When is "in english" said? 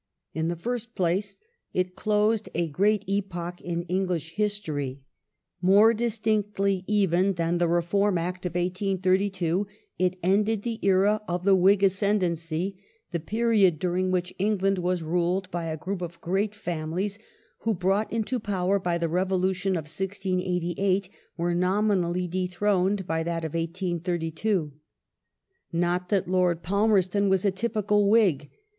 3.61-4.31